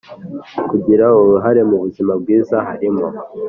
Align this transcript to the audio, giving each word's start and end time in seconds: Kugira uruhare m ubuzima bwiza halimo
Kugira 0.69 1.05
uruhare 1.19 1.61
m 1.69 1.71
ubuzima 1.77 2.13
bwiza 2.21 2.55
halimo 2.67 3.05